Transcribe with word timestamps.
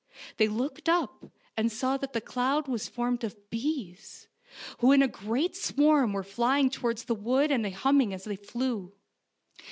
They 0.37 0.47
looked 0.47 0.89
up, 0.89 1.25
and 1.55 1.71
saw 1.71 1.95
that 1.97 2.13
the 2.13 2.21
cloud 2.21 2.67
was 2.67 2.89
formed 2.89 3.23
of 3.23 3.51
bees, 3.51 4.27
who 4.79 4.91
in 4.91 5.03
a 5.03 5.07
great 5.07 5.55
swarm 5.55 6.11
were 6.13 6.23
flying 6.23 6.71
towards 6.71 7.03
the 7.03 7.13
wood 7.13 7.51
and 7.51 7.67
hum 7.71 7.97
ming 7.99 8.11
as 8.11 8.23
they 8.23 8.35
flew. 8.37 8.93